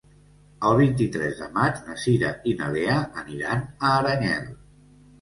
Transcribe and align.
El 0.69 0.79
vint-i-tres 0.79 1.35
de 1.43 1.51
maig 1.59 1.77
na 1.91 1.99
Cira 2.05 2.33
i 2.53 2.57
na 2.65 2.73
Lea 2.79 2.99
aniran 3.27 3.65
a 3.71 3.97
Aranyel. 4.03 4.55